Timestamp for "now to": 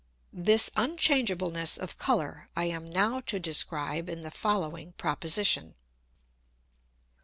2.87-3.39